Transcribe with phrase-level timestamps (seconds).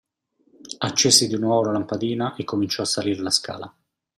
[0.79, 3.71] Accese di nuovo la lampadina e cominciò a salire la scala.